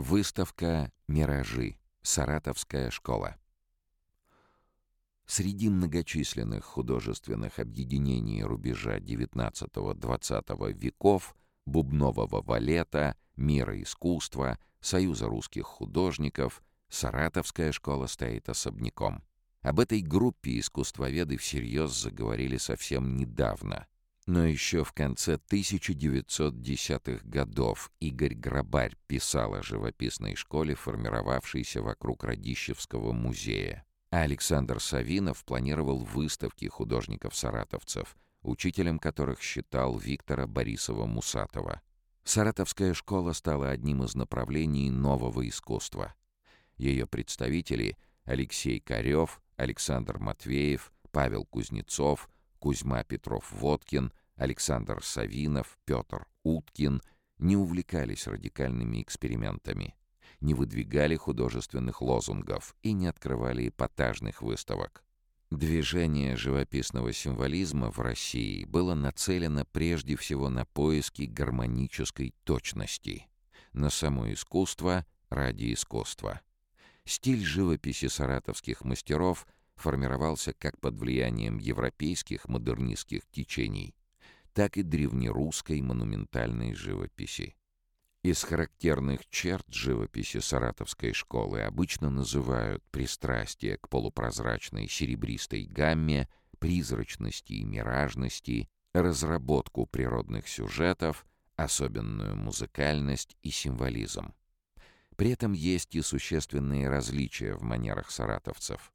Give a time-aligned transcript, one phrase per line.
[0.00, 1.76] Выставка «Миражи.
[2.00, 3.36] Саратовская школа».
[5.26, 11.36] Среди многочисленных художественных объединений рубежа XIX-XX веков,
[11.66, 19.22] бубнового валета, мира искусства, Союза русских художников, Саратовская школа стоит особняком.
[19.60, 23.86] Об этой группе искусствоведы всерьез заговорили совсем недавно.
[24.26, 33.12] Но еще в конце 1910-х годов Игорь Грабарь писал о живописной школе, формировавшейся вокруг Радищевского
[33.12, 33.84] музея.
[34.10, 41.80] А Александр Савинов планировал выставки художников-саратовцев, учителем которых считал Виктора Борисова-Мусатова.
[42.24, 46.14] Саратовская школа стала одним из направлений нового искусства.
[46.76, 52.28] Ее представители— Алексей Корев, Александр Матвеев, Павел Кузнецов,
[52.60, 57.02] Кузьма Петров-Водкин, Александр Савинов, Петр Уткин
[57.38, 59.96] не увлекались радикальными экспериментами
[60.40, 65.04] не выдвигали художественных лозунгов и не открывали эпатажных выставок.
[65.50, 73.26] Движение живописного символизма в России было нацелено прежде всего на поиски гармонической точности,
[73.72, 76.40] на само искусство ради искусства.
[77.04, 79.46] Стиль живописи саратовских мастеров
[79.80, 83.94] формировался как под влиянием европейских модернистских течений,
[84.52, 87.56] так и древнерусской монументальной живописи.
[88.22, 97.64] Из характерных черт живописи саратовской школы обычно называют пристрастие к полупрозрачной серебристой гамме, призрачности и
[97.64, 101.24] миражности, разработку природных сюжетов,
[101.56, 104.34] особенную музыкальность и символизм.
[105.16, 108.92] При этом есть и существенные различия в манерах саратовцев.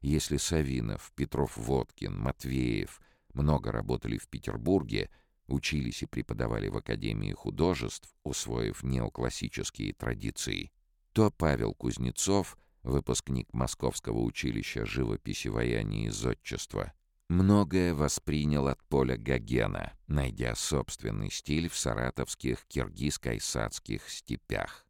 [0.00, 3.00] Если Савинов, Петров-Водкин, Матвеев
[3.34, 5.10] много работали в Петербурге—
[5.48, 10.70] учились и преподавали в Академии художеств, усвоив неоклассические традиции,
[11.12, 16.92] то Павел Кузнецов, выпускник Московского училища живописи, ваяния и зодчества,
[17.28, 24.87] многое воспринял от поля Гогена, найдя собственный стиль в саратовских киргиз-кайсадских степях.